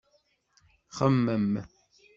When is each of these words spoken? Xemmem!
Xemmem! 0.97 1.49